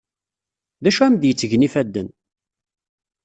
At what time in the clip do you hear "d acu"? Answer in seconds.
0.83-1.01